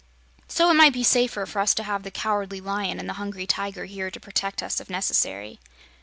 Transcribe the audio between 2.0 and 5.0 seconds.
the Cowardly Lion and the Hungry Tiger here to protect us if